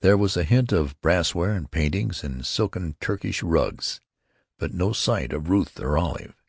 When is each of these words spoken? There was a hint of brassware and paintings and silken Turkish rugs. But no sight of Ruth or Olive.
There 0.00 0.16
was 0.16 0.34
a 0.34 0.44
hint 0.44 0.72
of 0.72 0.98
brassware 1.02 1.50
and 1.54 1.70
paintings 1.70 2.24
and 2.24 2.46
silken 2.46 2.96
Turkish 3.02 3.42
rugs. 3.42 4.00
But 4.58 4.72
no 4.72 4.94
sight 4.94 5.30
of 5.34 5.50
Ruth 5.50 5.78
or 5.78 5.98
Olive. 5.98 6.42